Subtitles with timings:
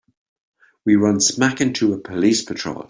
[0.83, 2.79] We run smack into a police patrol.